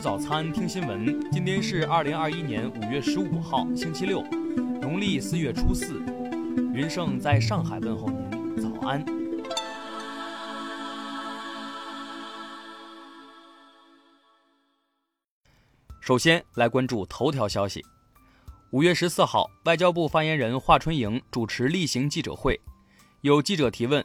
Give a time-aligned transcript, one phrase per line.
[0.00, 1.20] 早餐，听新闻。
[1.30, 4.22] 今天是二零二一年五月十五号，星期六，
[4.80, 6.02] 农历四月初四。
[6.72, 9.04] 云盛在上海问候您，早安。
[16.00, 17.84] 首先来关注头条消息。
[18.70, 22.58] 五月十四号，外交部发言人华春莹主持例行记者会，
[23.20, 24.02] 有记者提问。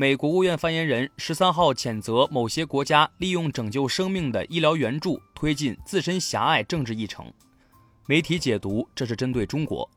[0.00, 7.26] 美国务院发言人十三号谴责某些国家利用拯救生命的医疗援助推进自身狭隘政治议程。
[8.06, 9.90] 媒体解读这是针对中国。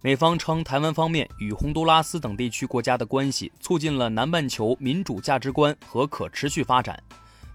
[0.00, 6.98] 美方称台湾方面与洪都拉斯等地区国家的关系促进了南半球民主价值观和可持续发展。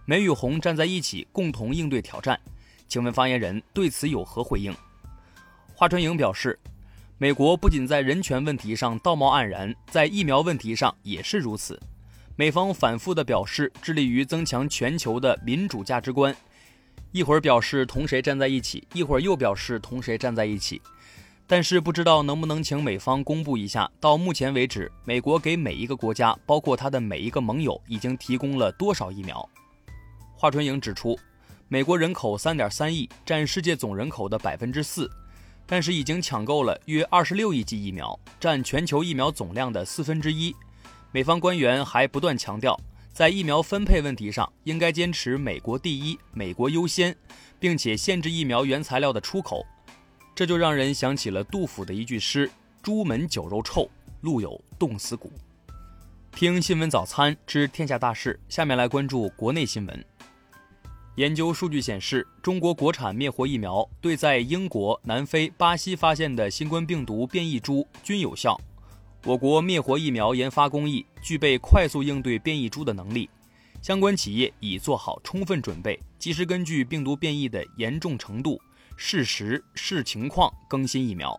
[0.06, 2.40] 美与洪站在一起，共同应对挑战。
[2.88, 4.72] 请问发言人对此有何回应？
[5.74, 6.60] 华春莹表示。
[7.22, 11.80] 美国不仅在人权问题上道貌岸然，在疫苗问题上也是如此。
[12.36, 16.36] 美方反复地表示致力于增强全球的民主价值观，
[17.12, 20.82] 一会儿表示同谁站在一起，一会儿又表示同谁站在一起。
[21.46, 29.48] 但是不知道能不能请美方公布一下，到目前为止，美国给每一个国家，包括他的每一个盟友，已经提供了多少疫苗？
[30.36, 31.16] 华春莹指出，
[31.68, 35.08] 美国人口三点三亿，占世界总人口的百分之四。
[35.66, 40.56] 但是已经抢购了约二十六亿剂疫苗，占全球疫苗总量的四分之一。
[41.12, 42.80] 美方官员还不断强调，
[43.14, 47.16] 在疫苗分配问题上应该坚持“美国第一，美国优先”，
[47.60, 49.66] 并且限制疫苗原材料的出口。
[50.34, 52.50] 这就让人想起了杜甫的一句诗
[52.82, 53.90] ：“朱门酒肉臭，
[54.22, 55.32] 路有冻死骨。”
[56.34, 60.06] 听新闻早餐知天下大事，下面来关注国内新闻。
[61.16, 68.58] 研究数据显示，中国国产灭活疫苗对在英国、南非、巴西发现的新冠病毒变异株均有效。
[69.26, 73.30] 我国灭活疫苗研发工艺具备快速应对变异株的能力，
[73.82, 78.60] 相关企业已做好充分准备，及时根据病毒变异的严重程度、
[78.96, 81.38] 适时视情况更新疫苗。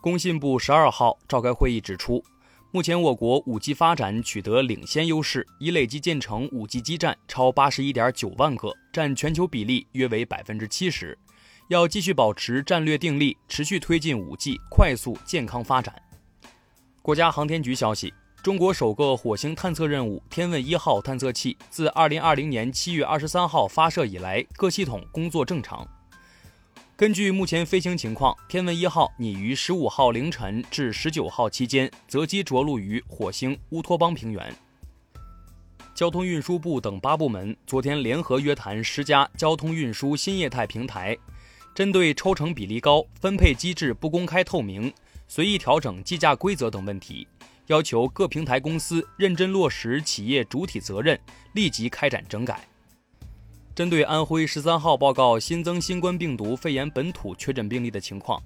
[0.00, 2.24] 工信部十二号召开会议指出。
[2.74, 11.16] 目前，我国 5G 发展取得领先优势，已累计建成 5G 基站超81.9万个，占全球比例约为百分之七十。
[11.68, 15.94] 要继续保持战略定力，持续推进 5G 快速健康发展。
[17.00, 25.88] 国家航天局消息，中国首个火星探测任务“天问一号”探测器自2020年7月23号发射以来，各系统工作正常。
[26.96, 34.54] 根据目前飞行情况，天问一号拟于十五号凌晨至十九号期间择机着陆于火星乌托邦平原。
[35.92, 41.18] 交通运输部等八部门昨天联合约谈十家交通运输新业态平台，
[41.74, 44.92] 针对抽成比例高、分配机制不公开透明、
[45.26, 47.26] 随意调整计价规则等问题，
[47.66, 51.18] 要求各平台公司认真落实企业主体责任，
[51.54, 52.64] 立即开展整改。
[53.74, 58.40] 针对安徽十三号报告新增新冠病毒肺炎本土确诊病例的情况，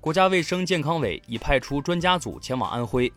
[0.00, 3.12] 国家卫生健康委已派出专家组前往安徽，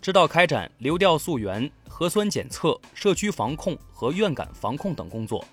[0.00, 5.44] 指导开展流调溯源、核酸检测、社区防控和院感防控等工作。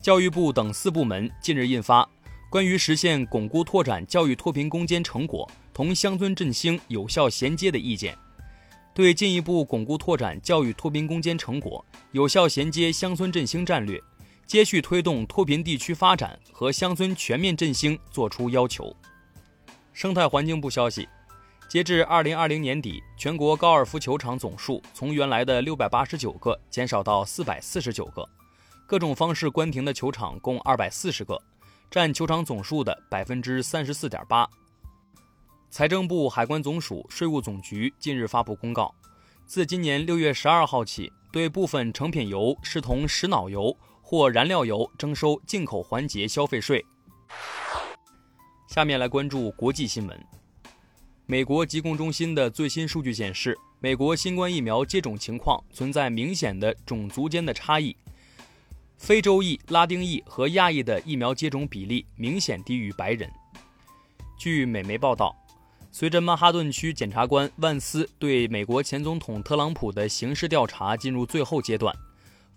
[0.00, 2.02] 教育部等四部门近日印发
[2.48, 8.14] 《关于实现巩固拓展教育脱贫攻坚成果同乡村振兴有效衔接的意见》，
[8.94, 14.02] 对进一步巩固拓展教育脱贫攻坚成果、有效衔接乡村振兴战略。
[14.46, 18.94] 接续推动脱贫地区发展和乡村全面振兴作出要求。
[19.92, 21.08] 生态环境部消息，
[21.68, 28.28] 截至二零二零年底，全国高尔夫球场总数从原来的六百八十九个减少到四百四十九个，
[28.86, 31.40] 各种方式关停的球场共二百四十个，
[31.90, 34.48] 占球场总数的百分之三十四点八。
[35.70, 38.94] 财政部、海关总署、税务总局近日发布公告，
[39.46, 43.74] 自今年六月十二号起，对部分成品油视同石脑油。
[44.12, 46.84] 或燃料油征收进口环节消费税。
[48.68, 50.26] 下面来关注国际新闻。
[51.24, 57.96] 美国疾控中心的最新数据显示，美国新冠疫苗接种情况存在明显的种族间的差异，
[58.98, 63.32] 非洲裔、拉丁裔和亚裔的疫苗接种比例明显低于白人。
[64.38, 65.34] 据美媒报道，
[65.90, 71.96] 随着曼哈顿区检察官万斯对美国前总统特朗普的刑事调查进入最后阶段，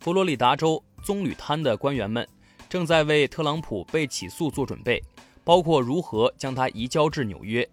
[0.02, 0.84] 佛罗里达州。
[1.04, 2.28] 棕榈滩的官员们
[2.68, 5.02] 正在为特朗普被起诉做准备，
[5.44, 7.68] 包括如何将他移交至纽约。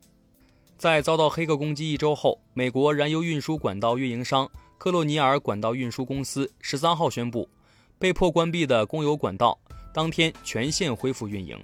[0.76, 7.48] 在遭到黑客攻击一周后，美国燃油运输管道运营商克洛尼尔管道运输公司十三号宣布，
[7.98, 9.58] 被迫关闭的供油管道
[9.94, 11.58] 当天全线恢复运营。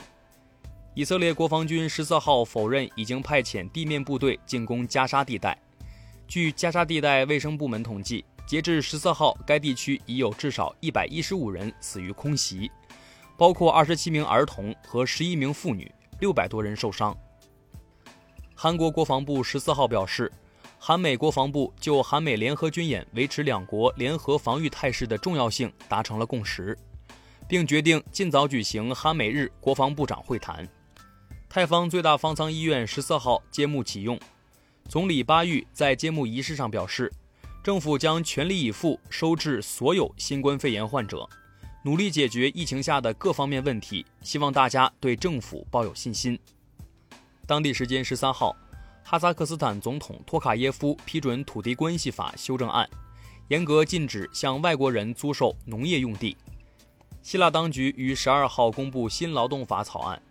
[0.94, 5.56] 以色列国防军十四号否认已经派遣地面部队进攻加沙地带。
[6.26, 8.24] 据加沙地带卫生部门统计。
[8.48, 12.70] 截至十四号，该地区已有至少一百一十五人死于空袭。
[13.36, 17.14] 包括二十七名儿童和十一名妇女，六百多人受伤。
[18.54, 20.32] 韩国国防部十四号表示，
[20.78, 26.74] 韩美国防部就韩美联合军演维持两国联合防御态势的重要性达成了共识，
[27.46, 30.66] 并决定尽早举行韩美日国防部长会谈。
[31.50, 34.18] 泰方最大方舱医院十四号揭幕启用，
[34.88, 37.12] 总理巴育在揭幕仪式上表示，
[37.62, 41.28] 政府将全力以赴收治所有新冠肺炎患者，
[41.82, 46.38] 努力解决疫情下的各方面问题，希望大家对政府抱有信心。
[47.46, 48.56] 当地时间十三号，
[49.04, 52.88] 哈萨克斯坦总统托卡耶夫批准土地关系法修正案，
[53.48, 56.36] 严格禁止向外国人租售农业用地。
[57.22, 60.22] 希腊当局于十二号公布新劳动法草案，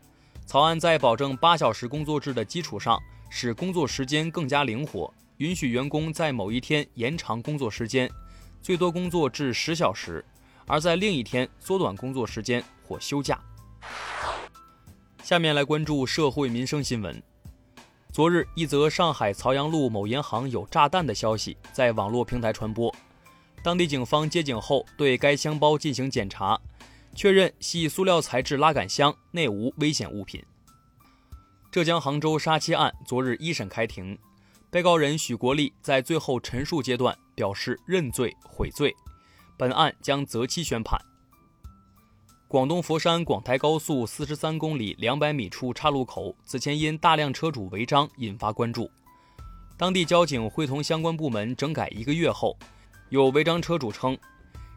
[0.45, 8.09] 草案在保证八小时工作制的基础上，使工作时间更加灵活，允许员工在某一天延长工作时间，
[8.61, 10.25] 最多工作至十小时，
[10.65, 13.39] 而在另一天缩短工作时间或休假。
[15.21, 17.21] 下面来关注社会民生新闻。
[18.11, 22.93] 昨日，一则上海曹杨路某银行有炸弹的消息在网络平台传播。
[23.61, 26.59] 当地警方接警后，对该箱包进行检查，
[27.13, 30.43] 确认系塑料材质拉杆箱，内无危险物品。
[31.69, 34.17] 浙江杭州杀妻案昨日一审开庭，
[34.69, 38.93] 被告人许国立在最后陈述阶段表示认罪悔罪，
[39.57, 40.99] 本案将择期宣判。
[42.49, 48.89] 广东佛山广台高速四十三公里两百米处岔路口，此前因大量车主违章引发关注。
[49.77, 52.57] 当地交警会同相关部门整改一个月后，
[53.09, 54.17] 有违章车主称，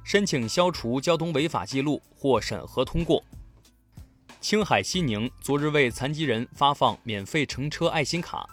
[0.04, 3.22] 申请消除交通违法记录或审核通过。
[4.40, 8.48] 青海西宁昨日为残疾人发放免费乘车爱心卡，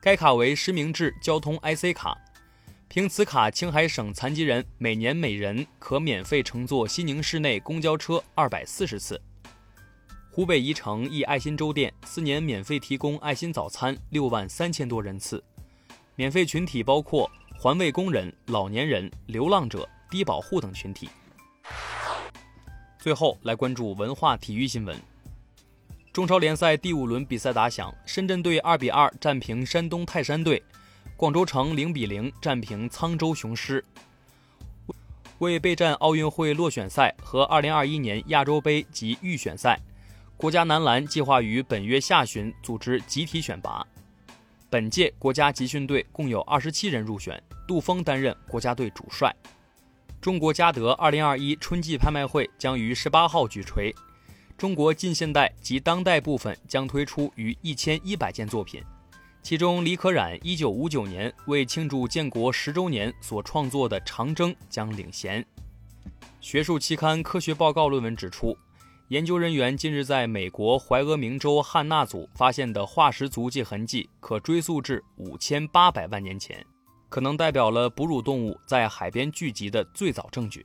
[0.00, 2.16] 该卡为实名制交通 IC 卡。
[2.88, 9.20] 凭此卡，青海省残疾人每年每人可免费乘坐西宁市内公交车二百四十次。
[10.30, 15.42] 湖北宜城一爱心粥店四年免费提供爱心早餐六万三千多人次，
[16.14, 17.28] 免费群体包括
[17.58, 21.08] 环卫工人、老年人、流浪者、低保户等群体。
[22.98, 24.96] 最后来关注文化体育新闻。
[26.16, 30.62] 中超联赛第五轮比赛打响，深圳队二比二战平山东泰山队。
[31.14, 33.84] 广州城零比零战平沧州雄狮，
[35.40, 39.78] 为备战奥运会落选赛和2021年亚洲杯及预选赛，
[40.38, 43.86] 国家男篮计划于本月下旬组织集体选拔。
[44.70, 49.36] 本届国家集训队共有27人入选，杜峰担任国家队主帅。
[50.18, 53.94] 中国嘉德2021春季拍卖会将于18号举锤，
[54.56, 58.82] 中国近现代及当代部分将推出逾1100件作品。
[59.42, 65.44] 其中，李可染一九五九年为庆祝建国十周年所创作的《长征》将领衔。
[66.40, 68.56] 学术期刊《科学报告》论文指出，
[69.08, 76.64] 研究人员近日在美国怀俄明州汉纳组发现的化石足迹痕迹，可追溯至五千八百万年前，
[77.10, 80.64] 可能代表了哺乳动物在海边聚集的最早证据。